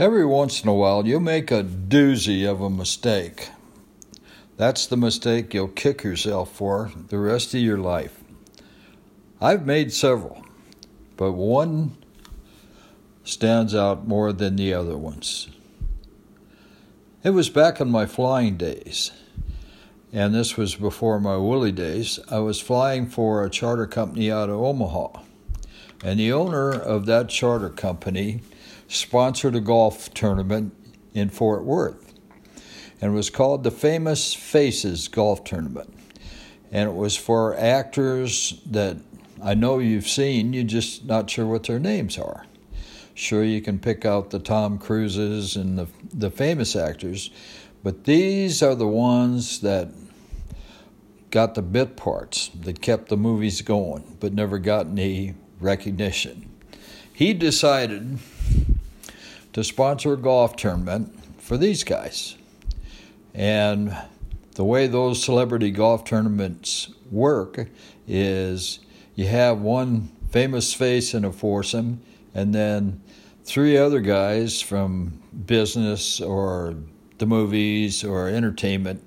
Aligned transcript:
Every 0.00 0.24
once 0.24 0.62
in 0.62 0.68
a 0.70 0.72
while, 0.72 1.06
you 1.06 1.20
make 1.20 1.50
a 1.50 1.62
doozy 1.62 2.50
of 2.50 2.62
a 2.62 2.70
mistake. 2.70 3.50
That's 4.56 4.86
the 4.86 4.96
mistake 4.96 5.52
you'll 5.52 5.68
kick 5.68 6.02
yourself 6.02 6.50
for 6.50 6.90
the 7.08 7.18
rest 7.18 7.52
of 7.52 7.60
your 7.60 7.76
life. 7.76 8.18
I've 9.42 9.66
made 9.66 9.92
several, 9.92 10.42
but 11.18 11.32
one 11.32 11.98
stands 13.24 13.74
out 13.74 14.08
more 14.08 14.32
than 14.32 14.56
the 14.56 14.72
other 14.72 14.96
ones. 14.96 15.48
It 17.22 17.30
was 17.30 17.50
back 17.50 17.78
in 17.78 17.90
my 17.90 18.06
flying 18.06 18.56
days, 18.56 19.12
and 20.14 20.34
this 20.34 20.56
was 20.56 20.76
before 20.76 21.20
my 21.20 21.36
woolly 21.36 21.72
days. 21.72 22.18
I 22.30 22.38
was 22.38 22.58
flying 22.58 23.06
for 23.06 23.44
a 23.44 23.50
charter 23.50 23.86
company 23.86 24.32
out 24.32 24.48
of 24.48 24.62
Omaha, 24.62 25.20
and 26.02 26.18
the 26.18 26.32
owner 26.32 26.70
of 26.70 27.04
that 27.04 27.28
charter 27.28 27.68
company 27.68 28.40
sponsored 28.90 29.54
a 29.54 29.60
golf 29.60 30.12
tournament 30.14 30.74
in 31.14 31.30
Fort 31.30 31.62
Worth, 31.62 32.12
and 33.00 33.12
it 33.12 33.14
was 33.14 33.30
called 33.30 33.62
the 33.62 33.70
Famous 33.70 34.34
Faces 34.34 35.06
Golf 35.06 35.44
Tournament. 35.44 35.94
And 36.72 36.88
it 36.88 36.94
was 36.94 37.16
for 37.16 37.56
actors 37.56 38.60
that 38.66 38.96
I 39.42 39.54
know 39.54 39.78
you've 39.78 40.08
seen, 40.08 40.52
you're 40.52 40.64
just 40.64 41.04
not 41.04 41.30
sure 41.30 41.46
what 41.46 41.64
their 41.64 41.78
names 41.78 42.18
are. 42.18 42.44
Sure, 43.14 43.44
you 43.44 43.60
can 43.60 43.78
pick 43.78 44.04
out 44.04 44.30
the 44.30 44.40
Tom 44.40 44.76
Cruises 44.78 45.54
and 45.54 45.78
the, 45.78 45.86
the 46.12 46.30
famous 46.30 46.74
actors, 46.74 47.30
but 47.84 48.04
these 48.04 48.60
are 48.60 48.74
the 48.74 48.88
ones 48.88 49.60
that 49.60 49.88
got 51.30 51.54
the 51.54 51.62
bit 51.62 51.96
parts 51.96 52.50
that 52.60 52.80
kept 52.82 53.08
the 53.08 53.16
movies 53.16 53.62
going, 53.62 54.16
but 54.18 54.32
never 54.32 54.58
got 54.58 54.86
any 54.86 55.34
recognition. 55.60 56.50
He 57.12 57.34
decided 57.34 58.18
to 59.52 59.64
sponsor 59.64 60.14
a 60.14 60.16
golf 60.16 60.56
tournament 60.56 61.14
for 61.40 61.56
these 61.56 61.84
guys. 61.84 62.36
And 63.34 63.96
the 64.54 64.64
way 64.64 64.86
those 64.86 65.22
celebrity 65.22 65.70
golf 65.70 66.04
tournaments 66.04 66.90
work 67.10 67.68
is 68.06 68.80
you 69.14 69.26
have 69.26 69.60
one 69.60 70.10
famous 70.30 70.72
face 70.72 71.14
in 71.14 71.24
a 71.24 71.32
foursome, 71.32 72.00
and 72.34 72.54
then 72.54 73.02
three 73.44 73.76
other 73.76 74.00
guys 74.00 74.60
from 74.60 75.20
business 75.46 76.20
or 76.20 76.76
the 77.18 77.26
movies 77.26 78.04
or 78.04 78.28
entertainment 78.28 79.02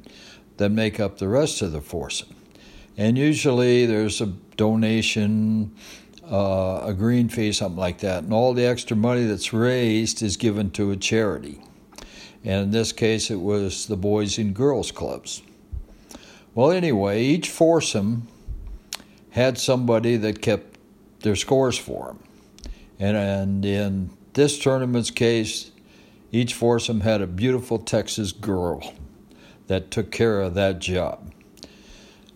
that 0.58 0.70
make 0.70 1.00
up 1.00 1.18
the 1.18 1.28
rest 1.28 1.62
of 1.62 1.72
the 1.72 1.82
foursome. 1.82 2.36
And 2.98 3.18
usually 3.18 3.86
there's 3.86 4.22
a 4.22 4.28
donation, 4.58 5.76
uh, 6.30 6.82
a 6.86 6.94
green 6.94 7.30
fee, 7.30 7.52
something 7.52 7.80
like 7.80 8.00
that, 8.00 8.24
and 8.24 8.34
all 8.34 8.54
the 8.54 8.66
extra 8.66 8.96
money 8.96 9.26
that's 9.26 9.54
raised 9.54 10.22
is 10.22 10.38
given 10.38 10.72
to 10.72 10.92
a 10.92 10.96
charity. 10.96 11.62
And 12.44 12.64
in 12.64 12.72
this 12.72 12.92
case, 12.92 13.32
it 13.32 13.40
was 13.40 13.88
the 13.88 13.98
Boys 13.98 14.38
and 14.38 14.54
Girls 14.54 14.92
Clubs. 14.92 15.42
Well, 16.56 16.72
anyway, 16.72 17.24
each 17.24 17.50
foursome 17.50 18.28
had 19.32 19.58
somebody 19.58 20.18
that 20.18 20.42
kept 20.42 20.78
their 21.22 21.36
scores 21.36 21.78
for 21.78 22.08
them. 22.08 22.20
And, 23.00 23.18
and 23.18 23.66
in 23.66 24.10
this 24.34 24.60
tournament's 24.60 25.10
case, 25.10 25.72
each 26.32 26.54
foursome 26.54 27.02
had 27.02 27.22
a 27.22 27.28
beautiful 27.28 27.80
Texas 27.80 28.32
girl 28.32 28.94
that 29.68 29.90
took 29.90 30.12
care 30.12 30.42
of 30.42 30.54
that 30.56 30.80
job. 30.80 31.32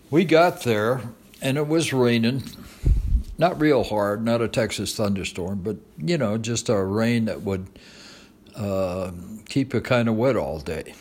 We 0.10 0.24
got 0.24 0.64
there, 0.64 1.02
and 1.42 1.58
it 1.58 1.68
was 1.68 1.94
raining. 1.94 2.44
Not 3.38 3.62
real 3.62 3.84
hard, 3.84 4.24
not 4.24 4.42
a 4.42 4.48
Texas 4.48 4.96
thunderstorm, 4.96 5.62
but 5.62 5.78
you 5.98 6.18
know, 6.18 6.38
just 6.38 6.70
a 6.70 6.84
rain 6.84 7.26
that 7.26 7.44
would 7.44 7.68
uh, 8.56 9.12
keep 9.48 9.74
you 9.74 9.82
kind 9.82 10.10
of 10.10 10.16
wet 10.16 10.36
all 10.36 10.60
day. 10.60 10.96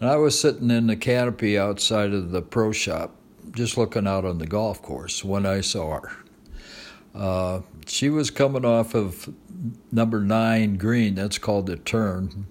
And 0.00 0.08
I 0.08 0.16
was 0.16 0.38
sitting 0.38 0.70
in 0.70 0.86
the 0.86 0.96
canopy 0.96 1.58
outside 1.58 2.12
of 2.12 2.30
the 2.30 2.42
pro 2.42 2.72
shop, 2.72 3.16
just 3.52 3.76
looking 3.76 4.06
out 4.06 4.24
on 4.24 4.38
the 4.38 4.46
golf 4.46 4.82
course 4.82 5.24
when 5.24 5.46
I 5.46 5.62
saw 5.62 6.00
her. 6.00 6.12
Uh, 7.14 7.60
she 7.86 8.10
was 8.10 8.30
coming 8.30 8.64
off 8.64 8.94
of 8.94 9.32
number 9.90 10.20
nine 10.20 10.76
green, 10.76 11.14
that's 11.14 11.38
called 11.38 11.66
the 11.66 11.76
turn, 11.76 12.46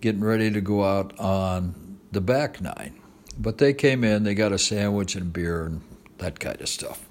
getting 0.00 0.24
ready 0.24 0.50
to 0.50 0.60
go 0.60 0.82
out 0.82 1.18
on 1.20 1.98
the 2.10 2.20
back 2.20 2.60
nine. 2.60 2.98
But 3.38 3.58
they 3.58 3.74
came 3.74 4.02
in, 4.02 4.24
they 4.24 4.34
got 4.34 4.52
a 4.52 4.58
sandwich 4.58 5.14
and 5.14 5.32
beer 5.32 5.66
and 5.66 5.82
that 6.18 6.40
kind 6.40 6.60
of 6.60 6.68
stuff. 6.68 7.04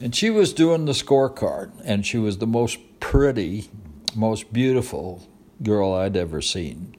And 0.00 0.14
she 0.14 0.30
was 0.30 0.54
doing 0.54 0.86
the 0.86 0.92
scorecard, 0.92 1.72
and 1.84 2.06
she 2.06 2.16
was 2.16 2.38
the 2.38 2.46
most 2.46 2.78
pretty, 3.00 3.68
most 4.16 4.50
beautiful 4.50 5.28
girl 5.62 5.92
I'd 5.92 6.16
ever 6.16 6.40
seen. 6.40 6.96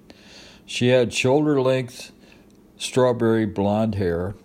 She 0.68 0.90
had 0.90 1.12
shoulder 1.12 1.60
length, 1.60 2.12
strawberry 2.78 3.48
blonde 3.48 3.96
hair, 3.96 4.36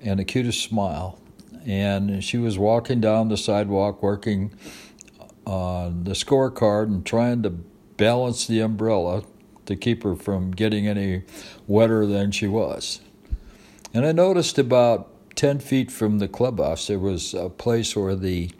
and 0.00 0.20
the 0.20 0.24
cutest 0.24 0.62
smile. 0.62 1.18
And 1.66 2.22
she 2.22 2.38
was 2.38 2.56
walking 2.56 3.00
down 3.00 3.28
the 3.28 3.36
sidewalk 3.36 4.02
working 4.02 4.52
on 5.44 6.04
the 6.04 6.12
scorecard 6.12 6.84
and 6.84 7.04
trying 7.04 7.42
to 7.42 7.50
balance 7.50 8.46
the 8.46 8.60
umbrella 8.60 9.24
to 9.66 9.74
keep 9.74 10.04
her 10.04 10.14
from 10.14 10.52
getting 10.52 10.86
any 10.86 11.22
wetter 11.66 12.06
than 12.06 12.30
she 12.30 12.46
was. 12.46 13.00
And 13.92 14.06
I 14.06 14.12
noticed 14.12 14.58
about 14.58 15.13
10 15.36 15.58
feet 15.58 15.90
from 15.90 16.18
the 16.18 16.28
clubhouse, 16.28 16.86
there 16.86 16.98
was 16.98 17.34
a 17.34 17.48
place 17.48 17.96
where 17.96 18.14
the 18.14 18.50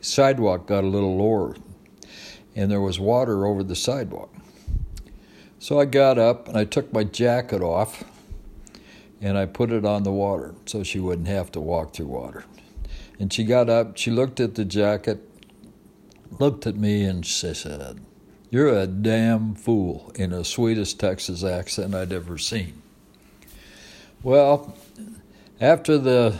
sidewalk 0.00 0.66
got 0.66 0.84
a 0.84 0.88
little 0.88 1.16
lower 1.16 1.56
and 2.54 2.70
there 2.70 2.80
was 2.80 2.98
water 2.98 3.46
over 3.46 3.62
the 3.62 3.76
sidewalk. 3.76 4.32
So 5.58 5.78
I 5.78 5.84
got 5.84 6.18
up 6.18 6.48
and 6.48 6.56
I 6.56 6.64
took 6.64 6.92
my 6.92 7.04
jacket 7.04 7.62
off 7.62 8.04
and 9.20 9.38
I 9.38 9.46
put 9.46 9.70
it 9.70 9.84
on 9.84 10.02
the 10.02 10.12
water 10.12 10.54
so 10.66 10.82
she 10.82 10.98
wouldn't 10.98 11.28
have 11.28 11.50
to 11.52 11.60
walk 11.60 11.94
through 11.94 12.06
water. 12.06 12.44
And 13.18 13.32
she 13.32 13.44
got 13.44 13.70
up, 13.70 13.96
she 13.96 14.10
looked 14.10 14.40
at 14.40 14.54
the 14.54 14.64
jacket, 14.64 15.20
looked 16.38 16.66
at 16.66 16.76
me, 16.76 17.04
and 17.04 17.24
she 17.24 17.54
said, 17.54 18.00
You're 18.50 18.78
a 18.78 18.86
damn 18.86 19.54
fool, 19.54 20.12
in 20.16 20.30
the 20.30 20.44
sweetest 20.44 21.00
Texas 21.00 21.42
accent 21.42 21.94
I'd 21.94 22.12
ever 22.12 22.36
seen. 22.36 22.82
Well, 24.22 24.76
after 25.60 25.98
the 25.98 26.38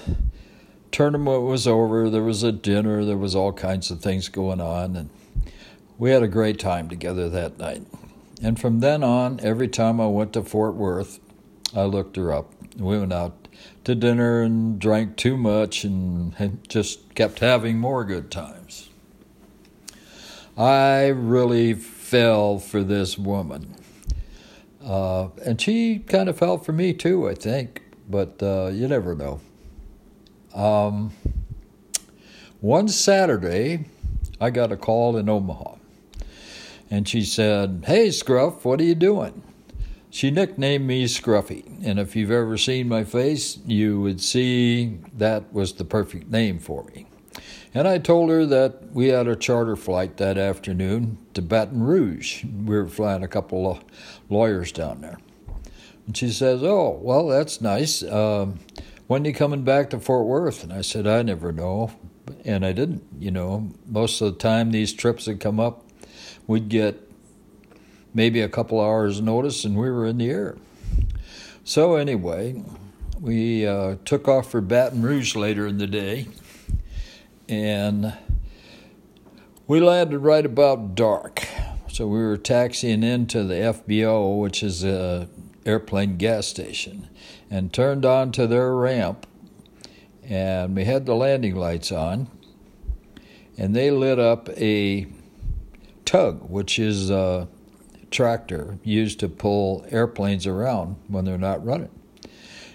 tournament 0.93 1.43
was 1.43 1.67
over, 1.67 2.11
there 2.11 2.23
was 2.23 2.43
a 2.43 2.53
dinner, 2.53 3.05
there 3.05 3.17
was 3.17 3.35
all 3.35 3.53
kinds 3.53 3.91
of 3.91 4.01
things 4.01 4.29
going 4.29 4.61
on, 4.61 4.97
and 4.97 5.11
we 5.99 6.11
had 6.11 6.23
a 6.23 6.29
great 6.29 6.59
time 6.59 6.89
together 6.89 7.29
that 7.29 7.59
night. 7.59 7.83
And 8.43 8.61
from 8.61 8.81
then 8.81 9.03
on, 9.03 9.41
every 9.43 9.69
time 9.69 10.01
I 10.01 10.07
went 10.07 10.33
to 10.35 10.43
Fort 10.43 10.75
Worth, 10.75 11.21
I 11.75 11.83
looked 11.83 12.17
her 12.17 12.33
up. 12.33 12.53
We 12.77 12.99
went 12.99 13.13
out 13.13 13.49
to 13.85 13.95
dinner 13.95 14.43
and 14.43 14.79
drank 14.79 15.17
too 15.17 15.37
much 15.37 15.85
and 15.85 16.35
just 16.69 17.15
kept 17.15 17.39
having 17.39 17.79
more 17.79 18.05
good 18.05 18.31
times. 18.31 18.91
I 20.57 21.09
really 21.09 21.75
fell 21.75 22.59
for 22.59 22.83
this 22.83 23.19
woman. 23.19 23.75
Uh, 24.85 25.29
and 25.45 25.61
she 25.61 25.99
kind 25.99 26.29
of 26.29 26.39
fell 26.39 26.59
for 26.59 26.73
me 26.73 26.93
too, 26.93 27.29
I 27.29 27.35
think, 27.35 27.83
but 28.09 28.43
uh, 28.43 28.71
you 28.73 28.89
never 28.89 29.15
know. 29.15 29.41
Um, 30.55 31.13
one 32.61 32.89
Saturday, 32.89 33.87
I 34.41 34.51
got 34.51 34.73
a 34.73 34.77
call 34.77 35.17
in 35.17 35.29
Omaha 35.29 35.77
and 36.91 37.09
she 37.09 37.23
said, 37.23 37.85
Hey, 37.87 38.11
Scruff, 38.11 38.65
what 38.65 38.81
are 38.81 38.85
you 38.85 38.95
doing? 38.95 39.43
She 40.11 40.31
nicknamed 40.31 40.87
me 40.87 41.05
Scruffy, 41.05 41.85
and 41.85 41.99
if 41.99 42.17
you've 42.17 42.31
ever 42.31 42.57
seen 42.57 42.89
my 42.89 43.05
face, 43.05 43.59
you 43.67 44.01
would 44.01 44.21
see 44.21 44.99
that 45.15 45.53
was 45.53 45.75
the 45.75 45.85
perfect 45.85 46.31
name 46.31 46.59
for 46.59 46.85
me. 46.85 47.07
And 47.75 47.87
I 47.87 47.99
told 47.99 48.31
her 48.31 48.47
that 48.47 48.93
we 48.93 49.09
had 49.09 49.27
a 49.27 49.37
charter 49.37 49.77
flight 49.77 50.17
that 50.17 50.39
afternoon 50.39 51.19
to 51.35 51.43
Baton 51.43 51.83
Rouge. 51.83 52.45
We 52.45 52.77
were 52.77 52.89
flying 52.89 53.25
a 53.25 53.29
couple 53.29 53.71
of 53.71 53.85
lawyers 54.31 54.73
down 54.73 55.03
there. 55.03 55.19
And 56.07 56.17
she 56.17 56.31
says, 56.31 56.63
Oh, 56.63 56.99
well, 57.03 57.27
that's 57.29 57.61
nice. 57.61 58.03
Um, 58.03 58.61
when 59.07 59.25
are 59.25 59.29
you 59.29 59.35
coming 59.35 59.63
back 59.63 59.91
to 59.91 60.01
Fort 60.01 60.27
Worth? 60.27 60.63
And 60.63 60.73
I 60.73 60.81
said, 60.81 61.07
I 61.07 61.23
never 61.23 61.53
know. 61.53 61.93
And 62.45 62.67
I 62.67 62.73
didn't, 62.73 63.05
you 63.19 63.31
know. 63.31 63.71
Most 63.87 64.21
of 64.21 64.33
the 64.33 64.39
time, 64.39 64.73
these 64.73 64.93
trips 64.93 65.27
had 65.27 65.39
come 65.41 65.61
up 65.61 65.87
we'd 66.47 66.69
get 66.69 67.01
maybe 68.15 68.41
a 68.41 68.49
couple 68.49 68.81
hours 68.81 69.21
notice 69.21 69.65
and 69.65 69.77
we 69.77 69.91
were 69.91 70.07
in 70.07 70.19
the 70.19 70.31
air. 70.31 70.57
So 71.65 71.97
anyway, 71.97 72.63
we 73.21 73.67
uh, 73.67 73.97
took 74.05 74.29
off 74.29 74.51
for 74.51 74.61
Baton 74.61 75.03
Rouge 75.03 75.35
later 75.35 75.67
in 75.67 75.79
the 75.79 75.87
day, 75.87 76.29
and 77.49 78.17
we 79.67 79.81
landed 79.81 80.21
right 80.21 80.47
about 80.47 80.95
dark. 80.95 81.47
So 81.89 82.07
we 82.07 82.19
were 82.19 82.37
taxiing 82.37 83.03
into 83.03 83.43
the 83.43 83.55
FBO, 83.55 84.39
which 84.39 84.63
is 84.63 84.85
a 84.85 85.29
airplane 85.67 86.17
gas 86.17 86.47
station, 86.47 87.09
and 87.51 87.73
turned 87.73 88.07
onto 88.07 88.47
their 88.47 88.75
ramp, 88.75 89.27
and 90.25 90.75
we 90.75 90.85
had 90.85 91.05
the 91.05 91.15
landing 91.15 91.55
lights 91.55 91.93
on, 91.93 92.29
and 93.59 93.75
they 93.75 93.91
lit 93.91 94.19
up 94.19 94.49
a 94.57 95.07
tug, 96.05 96.49
which 96.49 96.79
is 96.79 97.11
a 97.11 97.49
tractor 98.11 98.79
used 98.85 99.21
to 99.21 99.29
pull 99.29 99.85
airplanes 99.91 100.47
around 100.47 100.97
when 101.09 101.25
they're 101.25 101.37
not 101.37 101.65
running. 101.65 101.91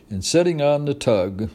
And 0.10 0.24
sitting 0.24 0.62
on 0.62 0.86
the 0.86 0.94
tug 0.94 1.50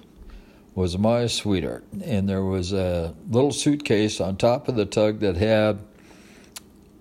was 0.74 0.96
my 0.96 1.26
sweetheart. 1.26 1.84
And 2.04 2.28
there 2.28 2.44
was 2.44 2.72
a 2.72 3.14
little 3.30 3.52
suitcase 3.52 4.20
on 4.20 4.36
top 4.36 4.68
of 4.68 4.76
the 4.76 4.86
tug 4.86 5.20
that 5.20 5.36
had 5.36 5.78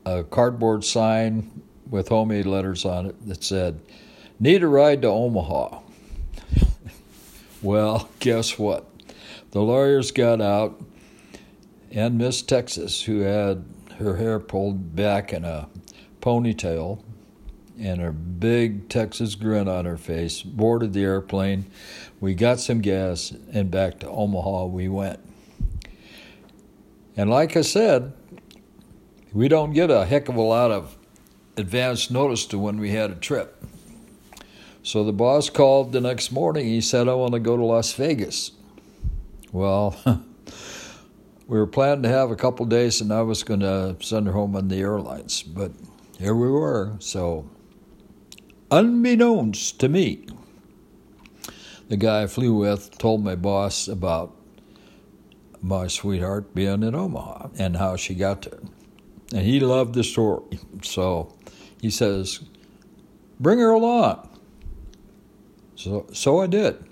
a 0.05 0.23
cardboard 0.23 0.83
sign 0.83 1.61
with 1.89 2.09
homemade 2.09 2.45
letters 2.45 2.85
on 2.85 3.05
it 3.07 3.27
that 3.27 3.43
said, 3.43 3.79
Need 4.39 4.63
a 4.63 4.67
ride 4.67 5.01
to 5.03 5.07
Omaha. 5.07 5.79
well, 7.61 8.09
guess 8.19 8.59
what? 8.59 8.85
The 9.51 9.61
lawyers 9.61 10.11
got 10.11 10.41
out, 10.41 10.81
and 11.91 12.17
Miss 12.17 12.41
Texas, 12.41 13.03
who 13.03 13.19
had 13.19 13.63
her 13.97 14.17
hair 14.17 14.39
pulled 14.39 14.95
back 14.95 15.31
in 15.31 15.45
a 15.45 15.69
ponytail 16.21 17.01
and 17.79 18.01
her 18.01 18.11
big 18.11 18.89
Texas 18.89 19.35
grin 19.35 19.67
on 19.67 19.85
her 19.85 19.97
face, 19.97 20.41
boarded 20.41 20.93
the 20.93 21.03
airplane. 21.03 21.65
We 22.19 22.33
got 22.33 22.59
some 22.59 22.81
gas, 22.81 23.33
and 23.53 23.69
back 23.69 23.99
to 23.99 24.09
Omaha 24.09 24.65
we 24.65 24.87
went. 24.87 25.19
And 27.17 27.29
like 27.29 27.55
I 27.55 27.61
said, 27.61 28.13
we 29.33 29.47
don't 29.47 29.73
get 29.73 29.89
a 29.89 30.05
heck 30.05 30.29
of 30.29 30.35
a 30.35 30.41
lot 30.41 30.71
of 30.71 30.97
advance 31.57 32.09
notice 32.09 32.45
to 32.47 32.59
when 32.59 32.77
we 32.79 32.91
had 32.91 33.11
a 33.11 33.15
trip. 33.15 33.63
So 34.85 35.03
the 35.03 35.11
boss 35.11 35.49
called 35.49 35.93
the 35.93 35.99
next 35.99 36.31
morning. 36.31 36.67
He 36.67 36.79
said, 36.79 37.09
I 37.09 37.15
want 37.15 37.33
to 37.33 37.39
go 37.39 37.57
to 37.57 37.65
Las 37.65 37.93
Vegas. 37.93 38.51
Well, 39.51 39.95
we 41.47 41.57
were 41.57 41.65
planning 41.65 42.03
to 42.03 42.09
have 42.09 42.29
a 42.29 42.35
couple 42.35 42.67
days, 42.67 43.01
and 43.01 43.11
I 43.11 43.23
was 43.23 43.41
going 43.41 43.61
to 43.61 43.95
send 43.99 44.27
her 44.27 44.33
home 44.33 44.55
on 44.55 44.67
the 44.67 44.75
airlines. 44.75 45.41
But 45.41 45.71
here 46.19 46.35
we 46.35 46.51
were. 46.51 46.97
So, 46.99 47.49
unbeknownst 48.69 49.79
to 49.79 49.89
me, 49.89 50.27
the 51.89 51.97
guy 51.97 52.21
I 52.21 52.27
flew 52.27 52.53
with 52.53 52.95
told 52.99 53.23
my 53.23 53.35
boss 53.35 53.87
about 53.87 54.35
my 55.63 55.87
sweetheart 55.87 56.53
being 56.53 56.83
in 56.83 56.93
Omaha 56.93 57.47
and 57.57 57.77
how 57.77 57.95
she 57.95 58.13
got 58.13 58.43
there. 58.43 58.59
And 59.33 59.47
he 59.47 59.59
loved 59.59 59.95
the 59.95 60.03
story. 60.03 60.59
So 60.83 61.33
he 61.81 61.89
says, 61.89 62.41
Bring 63.39 63.57
her 63.57 63.71
along. 63.71 64.29
So, 65.75 66.07
so 66.13 66.41
I 66.41 66.47
did. 66.47 66.83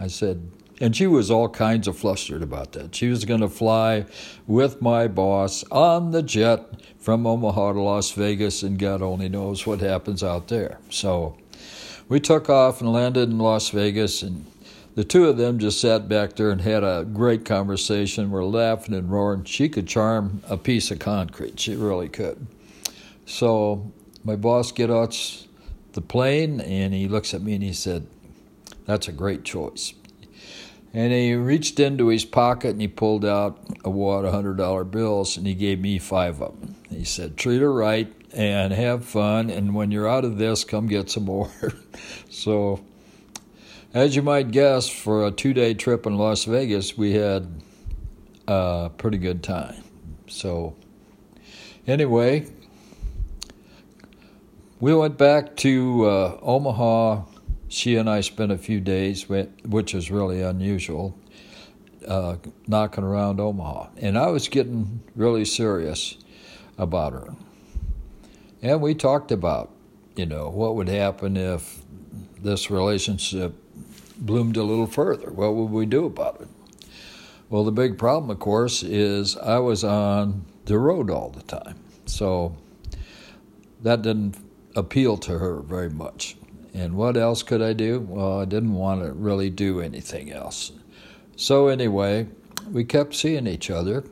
I 0.00 0.06
said, 0.06 0.50
and 0.80 0.94
she 0.94 1.06
was 1.06 1.30
all 1.30 1.48
kinds 1.48 1.88
of 1.88 1.96
flustered 1.96 2.42
about 2.42 2.72
that. 2.72 2.94
She 2.94 3.08
was 3.08 3.24
going 3.24 3.40
to 3.40 3.48
fly 3.48 4.06
with 4.46 4.80
my 4.80 5.08
boss 5.08 5.64
on 5.70 6.12
the 6.12 6.22
jet 6.22 6.60
from 6.98 7.26
Omaha 7.26 7.72
to 7.72 7.80
Las 7.80 8.12
Vegas, 8.12 8.62
and 8.62 8.78
God 8.78 9.02
only 9.02 9.28
knows 9.28 9.66
what 9.66 9.80
happens 9.80 10.22
out 10.22 10.48
there. 10.48 10.78
So 10.90 11.36
we 12.08 12.20
took 12.20 12.48
off 12.48 12.80
and 12.80 12.92
landed 12.92 13.28
in 13.28 13.38
Las 13.38 13.70
Vegas, 13.70 14.22
and 14.22 14.46
the 14.94 15.04
two 15.04 15.26
of 15.26 15.36
them 15.36 15.58
just 15.58 15.80
sat 15.80 16.08
back 16.08 16.36
there 16.36 16.50
and 16.50 16.60
had 16.60 16.84
a 16.84 17.04
great 17.04 17.44
conversation. 17.44 18.30
We're 18.30 18.44
laughing 18.44 18.94
and 18.94 19.10
roaring. 19.10 19.44
She 19.44 19.68
could 19.68 19.88
charm 19.88 20.42
a 20.48 20.56
piece 20.56 20.90
of 20.90 21.00
concrete. 21.00 21.58
She 21.58 21.74
really 21.74 22.08
could. 22.08 22.46
So 23.26 23.92
my 24.24 24.36
boss 24.36 24.70
gets 24.70 25.47
the 25.92 26.00
plane, 26.00 26.60
and 26.60 26.94
he 26.94 27.08
looks 27.08 27.34
at 27.34 27.42
me 27.42 27.54
and 27.54 27.62
he 27.62 27.72
said, 27.72 28.06
"That's 28.86 29.08
a 29.08 29.12
great 29.12 29.44
choice." 29.44 29.94
And 30.94 31.12
he 31.12 31.34
reached 31.34 31.78
into 31.78 32.08
his 32.08 32.24
pocket 32.24 32.70
and 32.70 32.80
he 32.80 32.88
pulled 32.88 33.24
out 33.24 33.58
a 33.84 33.90
wad 33.90 34.24
of 34.24 34.32
hundred 34.32 34.56
dollar 34.56 34.84
bills 34.84 35.36
and 35.36 35.46
he 35.46 35.54
gave 35.54 35.80
me 35.80 35.98
five 35.98 36.40
of 36.40 36.60
them. 36.60 36.76
He 36.90 37.04
said, 37.04 37.36
"Treat 37.36 37.60
her 37.60 37.72
right 37.72 38.12
and 38.32 38.72
have 38.72 39.04
fun, 39.04 39.50
and 39.50 39.74
when 39.74 39.90
you're 39.90 40.08
out 40.08 40.24
of 40.24 40.38
this, 40.38 40.64
come 40.64 40.86
get 40.86 41.10
some 41.10 41.24
more." 41.24 41.50
so, 42.30 42.80
as 43.94 44.16
you 44.16 44.22
might 44.22 44.50
guess, 44.50 44.88
for 44.88 45.26
a 45.26 45.30
two 45.30 45.52
day 45.52 45.74
trip 45.74 46.06
in 46.06 46.16
Las 46.16 46.44
Vegas, 46.44 46.96
we 46.96 47.12
had 47.12 47.62
a 48.46 48.90
pretty 48.96 49.18
good 49.18 49.42
time. 49.42 49.84
So, 50.26 50.74
anyway, 51.86 52.46
we 54.80 54.94
went 54.94 55.18
back 55.18 55.56
to 55.56 56.06
uh, 56.06 56.38
Omaha 56.42 57.22
she 57.68 57.96
and 57.96 58.08
I 58.08 58.22
spent 58.22 58.50
a 58.50 58.58
few 58.58 58.80
days, 58.80 59.28
which 59.28 59.94
is 59.94 60.10
really 60.10 60.40
unusual, 60.40 61.16
uh, 62.06 62.36
knocking 62.66 63.04
around 63.04 63.40
Omaha. 63.40 63.90
And 63.98 64.18
I 64.18 64.28
was 64.28 64.48
getting 64.48 65.02
really 65.14 65.44
serious 65.44 66.16
about 66.78 67.12
her. 67.12 67.34
And 68.62 68.80
we 68.80 68.94
talked 68.94 69.30
about, 69.30 69.70
you 70.16 70.24
know, 70.24 70.48
what 70.48 70.74
would 70.76 70.88
happen 70.88 71.36
if 71.36 71.82
this 72.42 72.70
relationship 72.70 73.54
bloomed 74.16 74.56
a 74.56 74.62
little 74.62 74.86
further. 74.86 75.30
What 75.30 75.54
would 75.54 75.70
we 75.70 75.84
do 75.84 76.06
about 76.06 76.40
it? 76.40 76.48
Well, 77.50 77.64
the 77.64 77.72
big 77.72 77.98
problem, 77.98 78.30
of 78.30 78.38
course, 78.38 78.82
is 78.82 79.36
I 79.36 79.58
was 79.58 79.84
on 79.84 80.44
the 80.64 80.78
road 80.78 81.10
all 81.10 81.28
the 81.30 81.42
time. 81.42 81.78
So 82.06 82.56
that 83.82 84.02
didn't 84.02 84.36
appeal 84.78 85.16
to 85.18 85.38
her 85.38 85.60
very 85.60 85.90
much. 85.90 86.36
And 86.72 86.94
what 86.94 87.16
else 87.16 87.42
could 87.42 87.60
I 87.60 87.72
do? 87.72 88.00
Well, 88.00 88.40
I 88.40 88.44
didn't 88.44 88.74
want 88.74 89.02
to 89.02 89.12
really 89.12 89.50
do 89.50 89.80
anything 89.80 90.30
else. 90.30 90.70
So, 91.36 91.68
anyway, 91.68 92.28
we 92.70 92.84
kept 92.84 93.14
seeing 93.14 93.46
each 93.46 93.70
other 93.70 94.04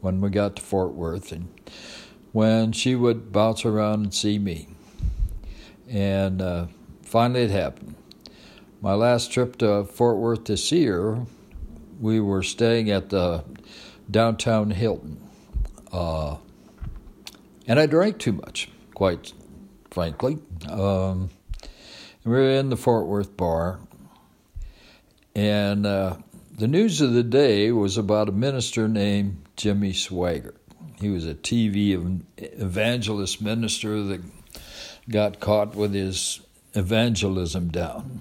when 0.00 0.20
we 0.20 0.30
got 0.30 0.56
to 0.56 0.62
Fort 0.62 0.92
Worth, 0.92 1.32
and 1.32 1.48
when 2.32 2.72
she 2.72 2.94
would 2.94 3.32
bounce 3.32 3.64
around 3.64 4.04
and 4.04 4.14
see 4.14 4.38
me. 4.38 4.68
And 5.88 6.40
uh, 6.40 6.66
finally, 7.02 7.42
it 7.42 7.50
happened. 7.50 7.94
My 8.80 8.94
last 8.94 9.32
trip 9.32 9.56
to 9.58 9.84
Fort 9.84 10.18
Worth 10.18 10.44
to 10.44 10.56
see 10.56 10.84
her, 10.86 11.24
we 12.00 12.20
were 12.20 12.42
staying 12.42 12.90
at 12.90 13.08
the 13.08 13.44
downtown 14.10 14.70
Hilton. 14.70 15.20
Uh, 15.90 16.36
and 17.66 17.80
I 17.80 17.86
drank 17.86 18.18
too 18.18 18.32
much, 18.32 18.68
quite 18.94 19.32
frankly. 19.94 20.38
Um, 20.68 21.30
we 22.24 22.32
were 22.32 22.50
in 22.50 22.68
the 22.68 22.76
Fort 22.76 23.06
Worth 23.06 23.36
bar, 23.36 23.78
and 25.36 25.86
uh, 25.86 26.16
the 26.52 26.66
news 26.66 27.00
of 27.00 27.12
the 27.12 27.22
day 27.22 27.70
was 27.70 27.96
about 27.96 28.28
a 28.28 28.32
minister 28.32 28.88
named 28.88 29.44
Jimmy 29.56 29.92
Swaggart. 29.92 30.56
He 31.00 31.10
was 31.10 31.26
a 31.26 31.34
TV 31.34 32.22
evangelist 32.38 33.40
minister 33.40 34.02
that 34.02 34.20
got 35.08 35.38
caught 35.38 35.76
with 35.76 35.94
his 35.94 36.40
evangelism 36.74 37.68
down. 37.68 38.20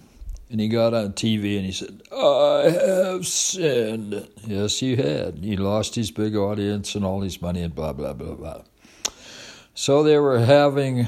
And 0.52 0.62
he 0.62 0.68
got 0.68 0.94
on 0.94 1.14
TV 1.14 1.58
and 1.58 1.66
he 1.66 1.72
said, 1.72 2.04
I 2.12 2.70
have 2.70 3.26
sinned. 3.26 4.28
Yes, 4.46 4.82
you 4.84 4.98
had. 4.98 5.40
He 5.40 5.58
lost 5.58 5.96
his 5.96 6.12
big 6.12 6.36
audience 6.36 6.94
and 6.94 7.04
all 7.04 7.22
his 7.22 7.42
money 7.42 7.64
and 7.64 7.74
blah, 7.74 7.94
blah, 7.94 8.14
blah, 8.14 8.36
blah. 8.36 8.62
So 9.74 10.04
they 10.04 10.20
were 10.20 10.40
having 10.40 11.08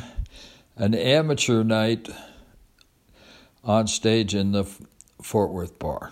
an 0.77 0.94
amateur 0.94 1.63
night 1.63 2.10
on 3.63 3.88
stage 3.88 4.36
in 4.36 4.51
the 4.51 4.65
Fort 5.22 5.51
Worth 5.51 5.79
bar. 5.79 6.12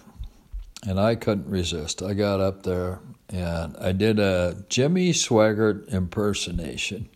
And 0.86 1.00
I 1.00 1.16
couldn't 1.16 1.50
resist. 1.50 2.02
I 2.02 2.14
got 2.14 2.40
up 2.40 2.64
there 2.64 3.00
and 3.30 3.76
I 3.78 3.92
did 3.94 4.20
a 4.20 4.64
Jimmy 4.70 5.12
Swaggart 5.12 5.92
impersonation, 5.92 7.10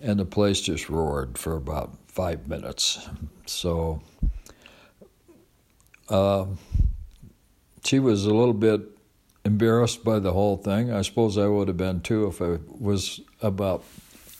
and 0.00 0.18
the 0.18 0.24
place 0.24 0.60
just 0.60 0.90
roared 0.90 1.38
for 1.38 1.56
about 1.56 1.96
five 2.08 2.48
minutes. 2.48 3.08
So 3.46 4.02
uh, 6.08 6.46
she 7.84 7.98
was 7.98 8.26
a 8.26 8.34
little 8.34 8.52
bit 8.52 8.82
embarrassed 9.44 10.04
by 10.04 10.18
the 10.18 10.32
whole 10.32 10.56
thing. 10.58 10.92
I 10.92 11.02
suppose 11.02 11.38
I 11.38 11.46
would 11.46 11.68
have 11.68 11.76
been 11.78 12.00
too 12.00 12.26
if 12.26 12.42
I 12.42 12.58
was 12.68 13.20
about 13.40 13.84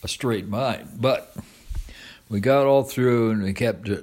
a 0.02 0.08
straight 0.08 0.48
mind. 0.48 0.98
But 1.00 1.34
we 2.28 2.40
got 2.40 2.66
all 2.66 2.82
through 2.82 3.30
and 3.30 3.42
we 3.42 3.52
kept 3.52 3.88
uh, 3.88 3.98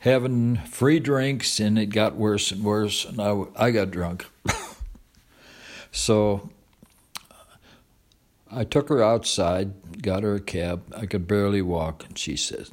having 0.00 0.56
free 0.56 0.98
drinks, 0.98 1.60
and 1.60 1.78
it 1.78 1.86
got 1.86 2.16
worse 2.16 2.50
and 2.50 2.64
worse, 2.64 3.04
and 3.04 3.20
I, 3.20 3.44
I 3.56 3.70
got 3.70 3.90
drunk. 3.90 4.26
so 5.92 6.50
I 8.50 8.64
took 8.64 8.88
her 8.88 9.02
outside, 9.02 10.02
got 10.02 10.22
her 10.22 10.36
a 10.36 10.40
cab. 10.40 10.82
I 10.96 11.06
could 11.06 11.28
barely 11.28 11.62
walk, 11.62 12.04
and 12.06 12.18
she 12.18 12.36
said, 12.36 12.68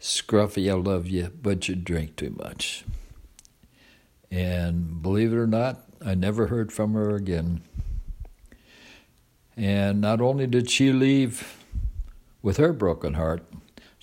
Scruffy, 0.00 0.70
I 0.70 0.74
love 0.74 1.06
you, 1.06 1.30
but 1.40 1.68
you 1.68 1.74
drink 1.74 2.16
too 2.16 2.34
much. 2.38 2.84
And 4.30 5.00
believe 5.00 5.32
it 5.32 5.36
or 5.36 5.46
not, 5.46 5.84
I 6.04 6.14
never 6.14 6.48
heard 6.48 6.72
from 6.72 6.94
her 6.94 7.14
again. 7.14 7.62
And 9.56 10.00
not 10.00 10.20
only 10.20 10.46
did 10.46 10.68
she 10.68 10.92
leave 10.92 11.62
with 12.42 12.56
her 12.56 12.72
broken 12.72 13.14
heart, 13.14 13.44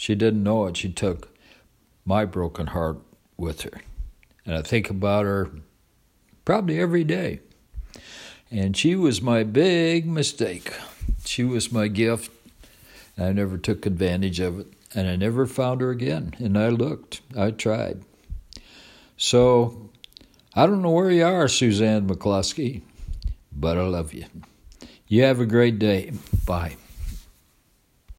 she 0.02 0.16
didn't 0.16 0.42
know 0.42 0.66
it. 0.66 0.78
She 0.78 0.92
took 0.92 1.30
my 2.06 2.26
broken 2.26 2.66
heart 2.66 2.98
with 3.38 3.62
her. 3.62 3.82
And 4.48 4.56
I 4.56 4.64
think 4.64 4.90
about 4.90 5.26
her 5.26 5.52
probably 6.44 6.80
every 6.80 7.04
day. 7.04 7.40
And 8.50 8.76
she 8.76 8.96
was 8.96 9.22
my 9.22 9.44
big 9.44 10.08
mistake. 10.08 10.74
She 11.24 11.44
was 11.44 11.72
my 11.72 11.88
gift. 11.88 12.32
And 13.16 13.28
I 13.28 13.32
never 13.32 13.60
took 13.60 13.86
advantage 13.86 14.40
of 14.40 14.62
it. 14.62 14.74
And 14.96 15.08
I 15.08 15.16
never 15.18 15.46
found 15.46 15.82
her 15.82 15.92
again. 15.92 16.34
And 16.40 16.58
I 16.58 16.70
looked, 16.70 17.22
I 17.38 17.52
tried. 17.52 18.02
So 19.18 19.92
I 20.56 20.66
don't 20.66 20.82
know 20.82 20.90
where 20.90 21.12
you 21.12 21.26
are, 21.26 21.48
Suzanne 21.48 22.08
McCluskey, 22.08 22.82
but 23.56 23.78
I 23.78 23.84
love 23.84 24.16
you. 24.16 24.26
You 25.08 25.22
have 25.26 25.40
a 25.40 25.46
great 25.46 25.78
day. 25.78 26.12
Bye. 26.44 26.78